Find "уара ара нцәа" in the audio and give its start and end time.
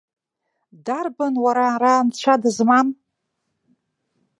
1.43-2.35